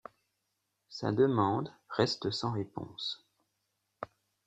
[0.89, 3.23] Sa demande reste sans réponse.